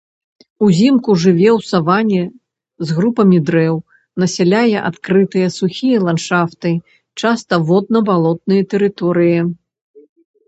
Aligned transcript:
Узімку 0.65 1.15
жыве 1.23 1.49
ў 1.57 1.69
саванне 1.71 2.21
з 2.91 2.95
групамі 2.99 3.37
дрэў, 3.49 3.75
насяляе 4.23 4.79
адкрытыя, 4.89 5.47
сухія 5.57 5.97
ландшафты, 6.05 6.71
часта 7.25 7.53
водна-балотныя 7.69 8.63
тэрыторыі. 8.73 9.39